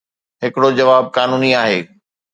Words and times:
ھڪڙو 0.43 0.69
جواب 0.79 1.03
قانوني 1.15 1.51
آھي. 1.63 1.79